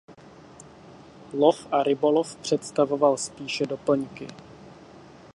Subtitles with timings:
[1.33, 4.27] Lov a rybolov představovaly spíše doplňky.